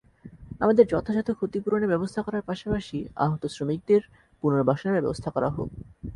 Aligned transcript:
আমাদের 0.59 0.85
যথাযথ 0.87 1.27
ক্ষতিপূরণের 1.31 1.91
ব্যবস্থা 1.93 2.21
করার 2.21 2.43
পাশাপাশি 2.45 2.97
আহত 3.17 3.43
শ্রমিকদের 3.47 4.01
পুনর্বাসনের 4.43 4.97
ব্যবস্থা 4.97 5.29
করা 5.35 5.49
হোক। 5.49 5.69